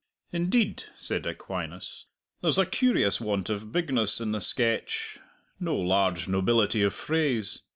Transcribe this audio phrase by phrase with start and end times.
[0.31, 2.07] "Indeed," said Aquinas,
[2.41, 5.19] "there's a curious want of bigness in the sketch
[5.59, 7.61] no large nobility of phrase.